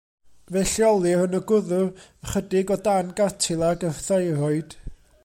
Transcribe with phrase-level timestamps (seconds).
[0.53, 1.75] Fe'i lleolir yn y gwddf,
[2.29, 4.79] ychydig o dan gartilag y thyroid.